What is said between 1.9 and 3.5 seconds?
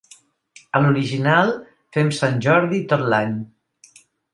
fem Sant Jordi tot l'any.